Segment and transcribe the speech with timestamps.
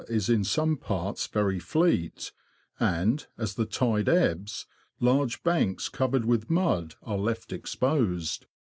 [0.07, 2.31] 27 is in some parts very fleet,
[2.79, 4.65] and, as the tide ebbs,
[4.99, 8.47] large banks covered with mud are left exposed.